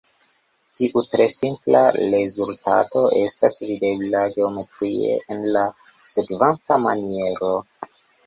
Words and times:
Tiu 0.77 1.01
tre 1.09 1.25
simpla 1.33 1.81
rezultato 1.97 3.03
estas 3.19 3.59
videbla 3.67 4.23
geometrie, 4.35 5.13
en 5.35 5.45
la 5.57 5.65
sekvanta 6.15 6.79
maniero. 6.87 7.53